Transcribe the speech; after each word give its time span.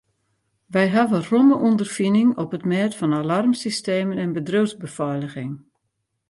Wy 0.73 0.83
hawwe 0.95 1.19
romme 1.29 1.55
ûnderfining 1.67 2.29
op 2.43 2.49
it 2.57 2.63
mêd 2.71 2.91
fan 2.99 3.17
alarmsystemen 3.19 4.21
en 4.23 4.35
bedriuwsbefeiliging. 4.35 5.53